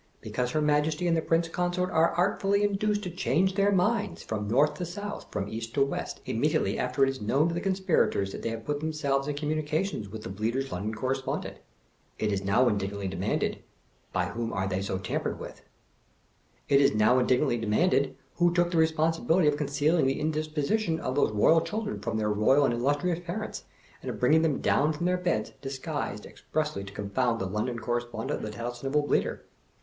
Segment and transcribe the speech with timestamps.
[0.19, 4.47] Because her Majesty and the Prince Consort are artfully induced to change their minds, from
[4.47, 8.11] north to south, from east to west, immediately after it is known to the conspira
[8.11, 11.57] tors that they have put themselves in communication with the Bleater's London Correspondent.
[12.17, 13.59] It is now indig nantly demanded,
[14.11, 15.61] by whom are they so tampered with?
[16.67, 21.13] It is now indignantly demanded, who took the responsibil ity of concealing the indisposition of
[21.13, 23.65] those Eoyal children from their Eoyal and Illustrious parents,
[24.01, 27.77] and of bringing them down from their beds, disgfuised, expressly to con found the London
[27.77, 29.43] Correspondent of The Tattlesnivel Bleat er?